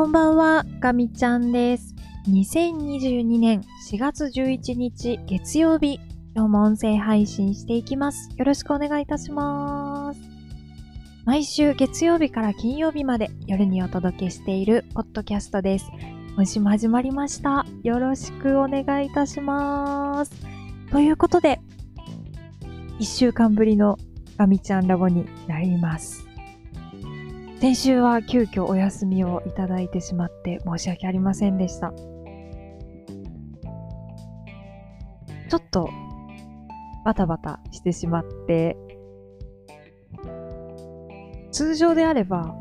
[0.00, 1.94] こんばんは、ガミちゃんです。
[2.26, 6.00] 2022年4月11日月曜日、
[6.34, 8.30] 今日も音声配信していきます。
[8.34, 10.20] よろしくお願いいたします。
[11.26, 15.90] 毎週月曜日から金曜日まで夜にお届けしているポッドキャストです。
[16.34, 17.66] 今週も始まりました。
[17.82, 20.32] よろしくお願いいたします。
[20.90, 21.60] ということで、
[23.00, 23.98] 1週間ぶりの
[24.38, 26.29] ガミちゃんラボになります。
[27.60, 31.92] 先週は急遽お休みをいただいてしまって申し訳ありませんでした。
[35.50, 35.90] ちょっと
[37.04, 38.78] バタバタしてしまって、
[41.52, 42.54] 通常であれば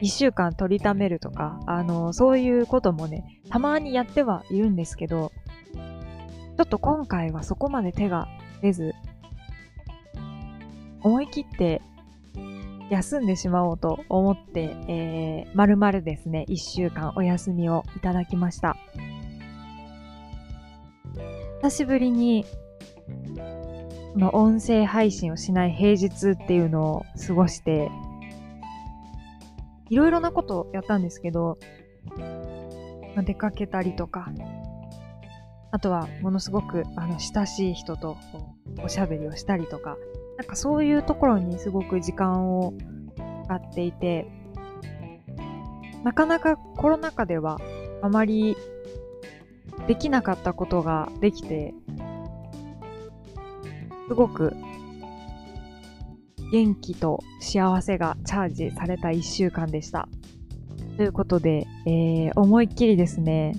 [0.00, 5.32] 1週間取りためるとか、あの、そういうこともね、たまにやってはいるんですけど、
[5.74, 8.28] ちょっと今回はそこまで手が
[8.62, 8.94] 出ず、
[11.02, 11.82] 思い切って
[12.90, 18.76] 休んでしまおうと思って、えー、まるまるですね、一週間お休みをいただきました。
[21.62, 22.44] 久しぶりに、
[24.14, 27.88] この音声配信をしない平日っていうのを過ごして、
[29.88, 31.58] いろいろなことをやったんですけど、
[33.14, 34.32] まあ出かけたりとか、
[35.70, 38.16] あとはものすごくあの親しい人と
[38.82, 39.96] おしゃべりをしたりとか、
[40.40, 42.72] なんかそういうところにすごく時間を
[43.44, 44.26] 使っていて、
[46.02, 47.60] なかなかコロナ禍では
[48.00, 48.56] あまり
[49.86, 51.74] できなかったことができて、
[54.08, 54.56] すごく
[56.50, 60.08] 元気と幸せがチャージされた一週間でした。
[60.96, 63.54] ということで、えー、思いっきりですね、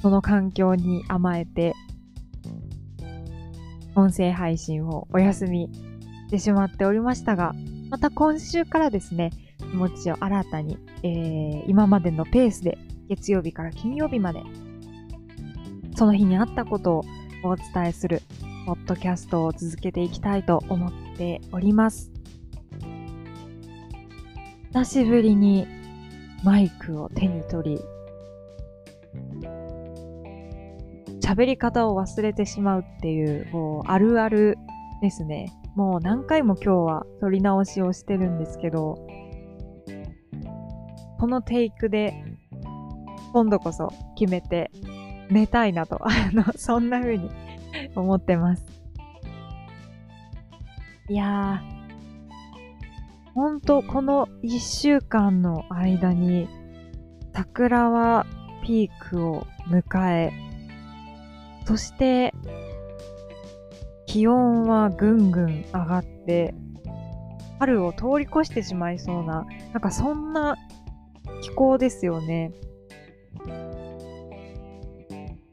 [0.00, 1.74] その環境に甘えて、
[3.96, 5.89] 音声配信をお休み
[6.30, 7.56] してしまっておりましたが、
[7.90, 12.78] また今週からですね、気持ちを新たに、えー、今までのペースで
[13.08, 14.40] 月曜日から金曜日まで、
[15.96, 17.04] その日にあったことを
[17.42, 18.22] お伝えする
[18.64, 22.12] ポッドキャストを続けていきたいと思っております。
[24.72, 25.66] 久しぶりに
[26.44, 27.80] マイクを手に取り、
[31.20, 34.56] 喋り方を忘れてしまうっていう、もうあるある
[35.02, 35.52] ですね。
[35.74, 39.06] もう何回も今日は撮り直しをしてるんですけど、
[41.18, 42.24] このテイクで
[43.32, 44.70] 今度こそ決めて
[45.30, 47.30] 寝たいなと、 あの、そんな風に
[47.94, 48.66] 思ってます。
[51.08, 56.48] いやー、ほんとこの一週間の間に
[57.32, 58.26] 桜は
[58.64, 60.32] ピークを迎え、
[61.64, 62.34] そして
[64.10, 66.52] 気温はぐんぐん上がって、
[67.60, 70.56] 春を通り越してしまいそうな、なんかそんな
[71.42, 72.50] 気候ですよね。
[73.38, 73.50] こ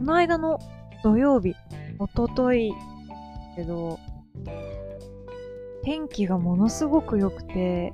[0.00, 0.58] の間の
[1.04, 1.54] 土曜日、
[2.00, 2.72] おととい、
[3.54, 4.00] けど、
[5.84, 7.92] 天気がものすごく良くて、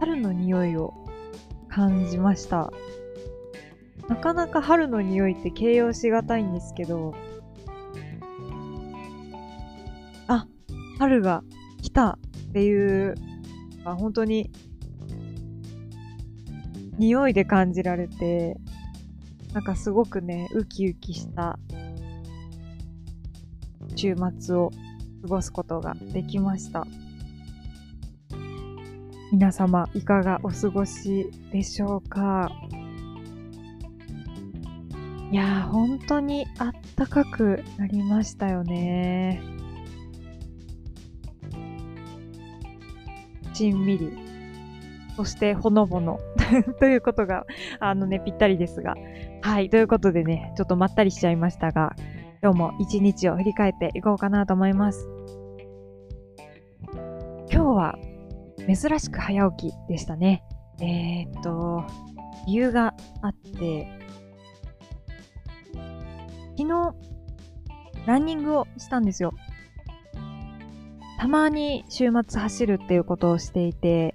[0.00, 0.94] 春の匂いを
[1.68, 2.72] 感じました。
[4.08, 7.14] なかなか春の匂いって形容しがたいんですけど、
[10.28, 10.46] あ、
[10.98, 11.42] 春が
[11.80, 12.18] 来た
[12.48, 13.14] っていう、
[13.84, 14.50] あ本当に
[16.98, 18.56] 匂いで感じられて、
[19.52, 21.58] なんかすごくね、ウキウキした
[23.96, 24.70] 週末を
[25.22, 26.86] 過ごすことができました。
[29.32, 32.52] 皆様、いかがお過ごしでしょうか？
[35.32, 39.40] いや、本当にあったかくなりましたよね。
[43.54, 44.12] しんみり。
[45.16, 46.20] そして、ほのぼの。
[46.80, 47.46] ということが、
[47.80, 48.94] あのね、ぴったりですが。
[49.40, 49.70] はい。
[49.70, 51.96] ということでね、ちょっとまったりしちゃいましたが、
[52.42, 55.08] 今日も一日を振り返っていこうかなと思います。
[57.50, 57.98] 今日は、
[58.66, 60.44] 珍しく早起きでしたね。
[60.82, 61.84] えー、っと、
[62.46, 62.92] 理由が
[63.22, 64.01] あって、
[66.56, 66.94] 昨日、
[68.06, 69.32] ランニングをしたんですよ。
[71.18, 74.14] たまに週末走るっていうことをしていて、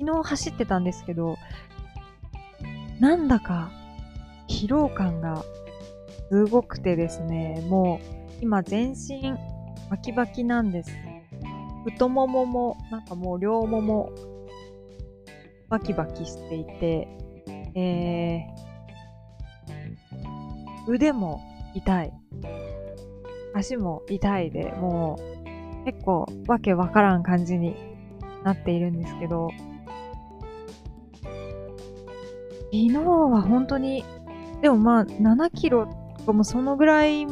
[0.00, 1.36] 昨日走ってたんですけど、
[3.00, 3.70] なんだか
[4.48, 5.44] 疲労感が
[6.30, 9.34] すごくてですね、もう今全身
[9.90, 10.90] バキバキなんです。
[11.84, 14.10] 太ももも、なんかもう両もも
[15.68, 17.08] バキバキしていて、
[17.74, 18.67] えー、
[20.88, 21.40] 腕も
[21.74, 22.12] 痛い。
[23.54, 25.18] 足も痛いで、も
[25.84, 27.76] う結構わけわからん感じに
[28.42, 29.50] なっているんですけど、
[32.70, 34.04] 昨日は本当に、
[34.62, 35.86] でもまあ7キロ
[36.18, 37.26] とかもそのぐらい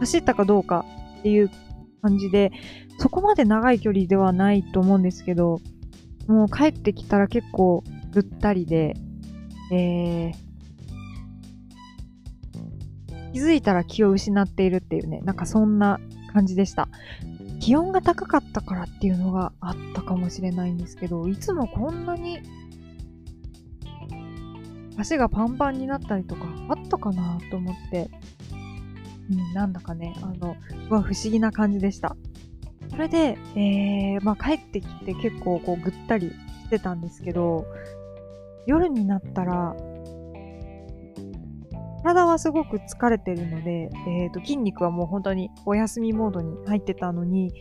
[0.00, 0.84] 走ったかどうか
[1.20, 1.50] っていう
[2.02, 2.52] 感じで、
[2.98, 5.60] そこまで長い距離ではないと思うんですけど、
[6.28, 8.94] もう帰ってきたら結構ぐったりで、
[9.72, 10.51] えー、
[13.32, 16.00] 気づいたら気を失っているっていうね、なんかそんな
[16.32, 16.88] 感じでした。
[17.60, 22.40] 気温が高かったからっていうのがあったかもしれないんですけど、いつもこんなに
[24.98, 28.10] 足がパンパンになったりとかあったかなと思って、
[29.30, 32.16] うん、なんだかね、あの、すごい不思議な感じでした。
[32.90, 36.30] それで、えー、まあ帰ってきて結構こうぐったり
[36.64, 37.64] してたんですけど、
[38.66, 39.74] 夜になったら、
[42.14, 47.52] 体はすごく疲れてるので、えーと、筋肉はもう本当にお休みモードに入ってたのに、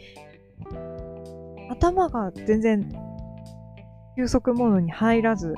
[1.70, 2.92] 頭が全然
[4.18, 5.56] 休息モードに入らず、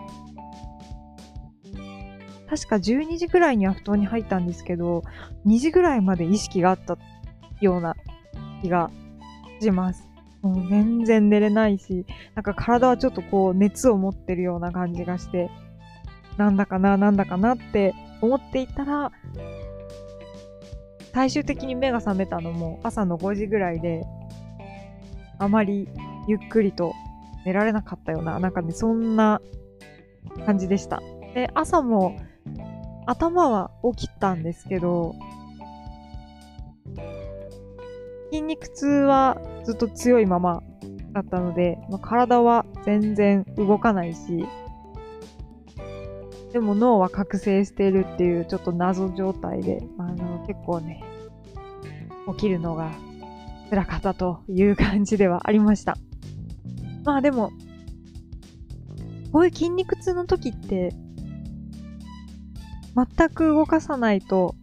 [2.48, 5.01] 確か12時ぐらいには布団に入ったんですけど、
[5.48, 6.98] 2時ぐらいまで意識があった
[7.62, 7.95] ような
[8.62, 8.92] 気が
[9.60, 10.07] します。
[10.44, 12.06] もう全然寝れないし、
[12.36, 15.50] なんか体はちょっとこう熱を持ってるような感じがして、
[16.38, 19.11] なんだかな、なんだかなって思っていたら、
[21.13, 24.05] 最終的に目が覚めたのも朝の5時ぐらいで、
[25.39, 25.89] あまり
[26.29, 26.93] ゆっくりと
[27.45, 29.41] 寝られなかったような、なんかね、そんな
[30.45, 31.01] 感じでした。
[31.35, 32.17] で、朝も
[33.05, 35.15] 頭は起きたんですけど、
[38.31, 40.63] 筋肉痛はずっと強いまま
[41.11, 44.45] だったので、まあ、体は全然動かないし、
[46.53, 51.03] でも脳は覚醒しているっていうちょっと謎状態で、あの、結構ね、
[52.27, 52.91] 起きるのが
[53.69, 55.97] 辛かったという感じではありました。
[57.03, 57.51] まあでも、
[59.31, 60.95] こういう筋肉痛の時って、
[62.95, 64.56] 全く動かさないと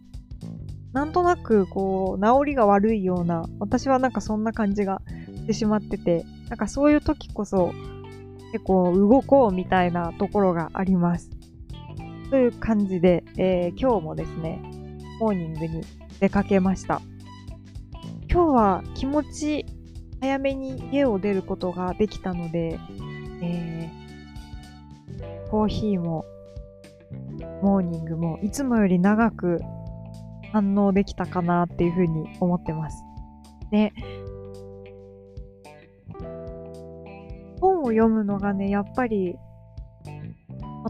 [0.93, 5.01] なんとなくこう、治りが悪いような、私はなんかそんな感じが
[5.35, 7.71] してしまってて、なんかそういう時こそ
[8.51, 11.29] 結構動こうみたいなところがあります。
[12.31, 14.61] という感じで、えー、今日もですね、
[15.19, 15.81] モーニングに
[16.21, 17.01] 出かけました。
[18.31, 19.65] 今日は気持ち
[20.21, 22.79] 早めに家を出ることができたので、
[23.41, 26.23] えー、コーヒーも
[27.61, 29.59] モーニングもいつもより長く
[30.53, 33.03] 反応できたかなっていうふうに思ってます。
[33.71, 33.91] で、
[37.59, 39.35] 本を読むのがね、やっぱり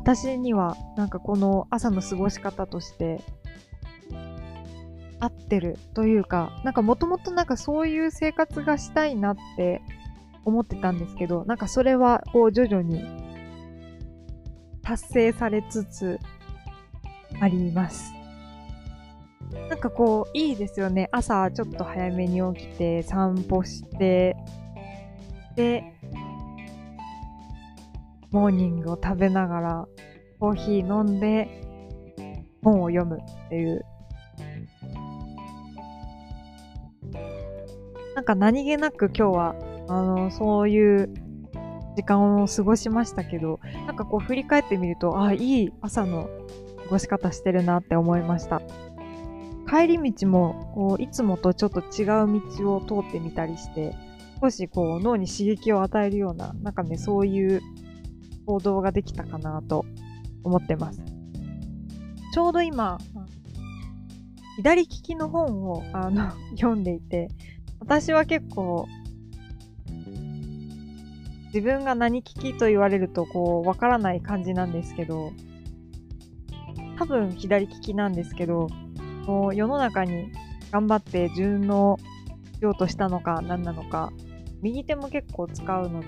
[0.01, 3.21] 私にはなんかこの朝の過ごし方として
[5.19, 9.83] 合ってるというか、なんかもともとなんかそういう生活がしたいなって
[10.43, 13.05] 思ってたんですけど、なんかそれはこう徐々に
[14.81, 16.19] 達成されつつ
[17.39, 18.11] あります。
[19.69, 21.09] なんかこう、いいですよね。
[21.11, 24.35] 朝ちょっと早めに起きて、散歩して、
[25.55, 25.83] で、
[28.31, 29.87] モーニングを食べながら、
[30.39, 31.49] コーヒー飲んで、
[32.63, 33.85] 本を読むっていう。
[38.15, 39.55] なんか何気なく今日は、
[39.87, 41.13] あの、そういう
[41.95, 46.29] 時間を過ごしましたけど、なんかこう振り返ってみると、あ、いい朝の
[46.85, 48.61] 過ごし方してるなって思いました。
[49.71, 53.95] 帰り道もこういつもとちょっと違う道を通ってみたりして
[54.41, 57.61] 少しこう脳に刺激を与えるようななんかねそういう
[58.45, 59.85] 行動ができたかなと
[60.43, 61.01] 思ってます。
[62.33, 62.97] ちょうど今
[64.57, 67.29] 左利きの本をあの 読んでいて
[67.79, 68.87] 私は結構
[71.47, 75.33] 自分が何利きと言われるとこうわからない感じなんですけど
[76.97, 78.69] 多分左利きなんですけど
[79.25, 80.31] こう世の中に
[80.71, 81.97] 頑張って順応
[82.57, 84.13] しようとしたのか何なのか
[84.61, 86.07] 右手も結構使うので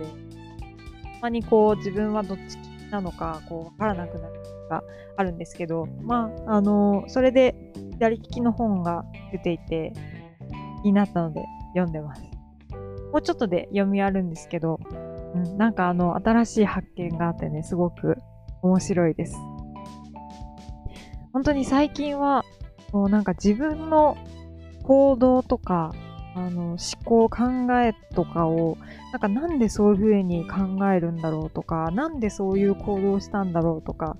[1.23, 2.57] まにこう自分はどっち
[2.91, 4.33] なのかこう分からなくなる
[4.69, 4.83] が
[5.15, 7.55] あるんですけどまああのそれで
[7.93, 9.93] 左利きの本が出ていて
[10.81, 11.41] 気になったので
[11.73, 12.21] 読んでます。
[13.13, 14.79] もうちょっとで読み終わるんですけど、
[15.35, 18.17] うん、なんかあの新しい発見があってねすごく
[18.61, 19.37] 面白いです。
[21.31, 22.43] 本当に最近は
[22.91, 24.17] こうなんか自分の
[24.83, 25.93] 行動とか、
[26.35, 27.43] あの、思考、考
[27.81, 28.77] えとかを、
[29.11, 34.17] なんかなんでそういう風に考えるんだろうとか、なんでそういう行動をしたんだろうとか、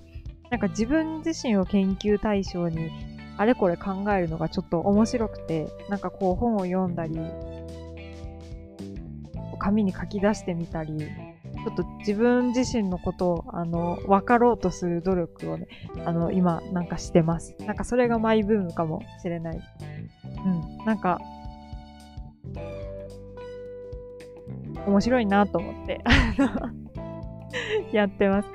[0.50, 2.90] なんか自分自身を研究対象に
[3.36, 7.18] あれこれ考えるのがちょっと面白くて、なんかこう本を読んだり、
[9.58, 15.66] 紙に書き出してみたり、ちょっと自分自身のことを、あの、分かろうとする努力をね、
[16.04, 17.56] あの、今、なんかしてます。
[17.66, 19.60] なんかそれがマイブームかもしれない。
[20.44, 20.48] う
[20.82, 20.84] ん。
[20.84, 21.18] なんか、
[24.86, 26.02] 面白いなと思って
[27.92, 28.48] やってます。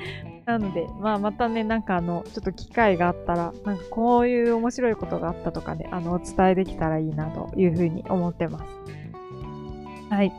[0.45, 8.65] なので、まあ、またね、なんかあの、ちょっと機会があったら、なんかこういう面白いことがあったとかね、あの、お伝えできたらいいなというふうに思ってます。
[10.09, 10.31] はい。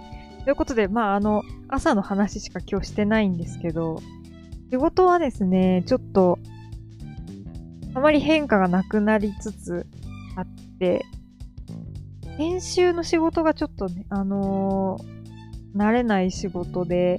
[0.44, 4.00] ということで、まあ、あの、朝の話しか今日してないんですけど、
[4.72, 6.40] 仕事はですね、ちょっと、
[7.94, 9.86] あまり変化がなくなりつつ
[10.34, 10.46] あっ
[10.80, 11.04] て、
[12.36, 17.18] 編集の仕事がちょっとね、あのー、慣れない仕事で、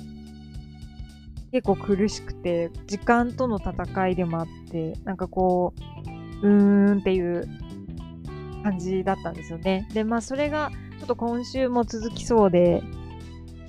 [1.51, 5.73] 結構苦しくて、時間との戦いでもあって、なんかこ
[6.41, 7.47] う、うーんっていう
[8.63, 9.87] 感じだったんですよね。
[9.93, 12.81] で、まあそれがちょっと今週も続きそうで、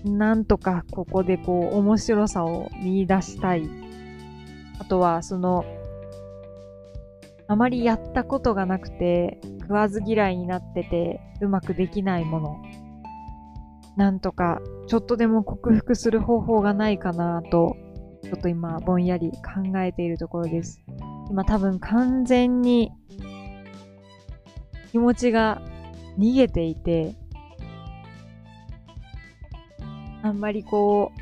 [0.04, 3.68] なんとかここでこう面白さを見出したい。
[4.78, 5.64] あとはその、
[7.48, 12.62] あまりやったことがなくて食わず嫌いになっててうまくできないもの。
[13.96, 17.76] なんとかちょっとでも克服する方法がないかなと、
[18.22, 20.82] ちょっと今ぼんやり考えているところです。
[21.30, 22.90] 今多分完全に
[24.90, 25.62] 気持ちが
[26.18, 27.14] 逃げていて、
[30.22, 31.20] あんまりこう、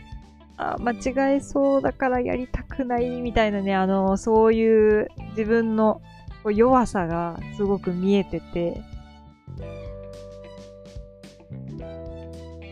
[0.56, 6.02] あ間違えそうだからやりたくないみたいなね、あの、そういう自分の
[6.46, 8.80] 弱さがすごく見えてて、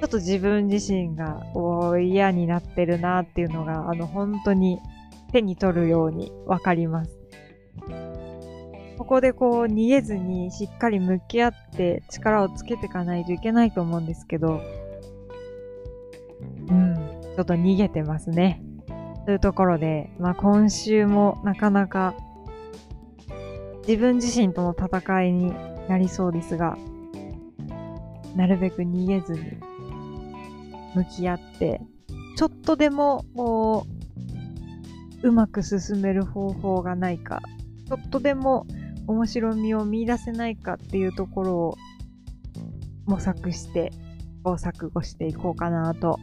[0.00, 1.42] ちょっと自分自身が
[2.00, 4.78] 嫌になってるなっていうのが、あの、本当に
[5.32, 7.18] 手に取るようにわかります。
[8.96, 14.60] ここでこう逃げずにしっかり向き合って力をつけていかないといけないと思うんですけど、
[16.68, 16.96] うん、
[17.37, 18.60] ちょっと逃げてますね。
[19.25, 22.14] というところで、まあ今週もなかなか
[23.88, 25.54] 自分自身との戦いに
[25.88, 26.76] なりそうですが、
[28.37, 29.40] なるべく逃げずに
[30.95, 31.80] 向き合って、
[32.37, 33.87] ちょっとでもこ
[35.23, 37.40] う、うまく進める方法がないか、
[37.88, 38.66] ちょっとでも
[39.07, 41.76] 面白みを見出せないかっていうところを
[43.07, 43.90] 模索して
[44.37, 46.18] 試行錯誤していこうかなと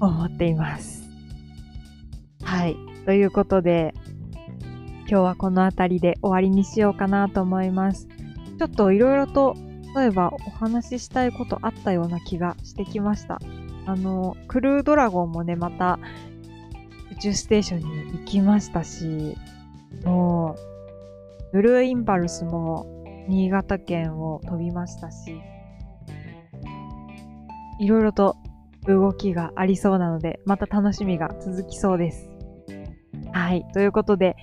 [0.00, 1.08] 思っています。
[2.42, 2.76] はい。
[3.04, 3.94] ということで、
[5.10, 8.08] 今日はこの辺りで終わりにしようかなと思います。
[8.58, 9.56] ちょっといろいろと、
[9.96, 13.40] 例えばお話ししたいことあったような気がしてきました。
[13.86, 15.98] あの、クルードラゴンもね、また
[17.12, 19.34] 宇宙ステーションに行きましたし、
[20.04, 20.56] も
[21.52, 25.40] う、ブルーインパルスも新潟県を飛びましたし、
[27.80, 28.36] いろいろと
[28.86, 32.28] 動きがありそうなので、また楽しみが続きそうです。
[33.32, 33.64] はい。
[33.72, 34.36] ということで、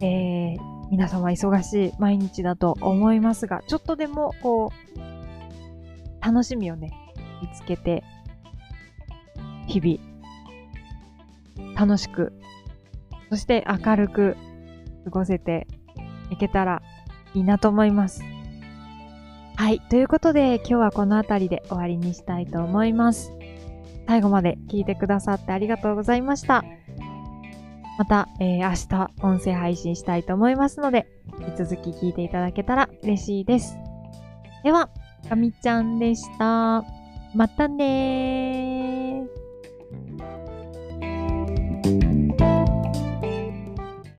[0.00, 6.92] えー、皆様忙しい毎日だと思いますが、ちょっとでも、こう、楽しみをね、
[7.42, 8.02] 見つけて、
[9.66, 12.32] 日々、楽しく、
[13.28, 14.36] そして明るく
[15.04, 15.66] 過ごせて
[16.30, 16.82] いけたら
[17.34, 18.22] いいなと思います。
[19.56, 19.80] はい。
[19.90, 23.32] ということで、今日はこの辺りで終わりにしたいと思います。
[24.06, 26.64] 最後まで聞いてくださってありがとうございました。
[28.00, 31.06] また、えー、明日音声配信したいと思いますので、
[31.38, 33.76] 引き続き聞いていただけたら嬉しいです。
[34.64, 34.88] では、
[35.28, 36.82] かみちゃんでした。
[37.34, 38.89] またねー。